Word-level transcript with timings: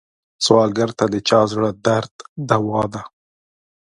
سوالګر 0.45 0.89
ته 0.99 1.05
د 1.13 1.15
چا 1.27 1.39
زړه 1.51 1.69
درد 1.85 2.13
دوا 2.49 2.83
ده 2.93 3.01